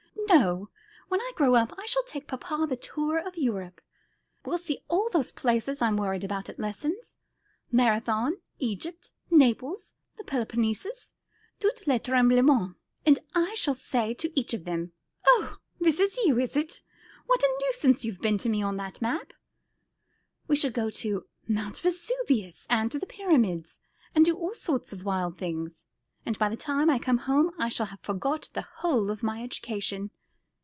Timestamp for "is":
15.99-16.15, 16.39-16.55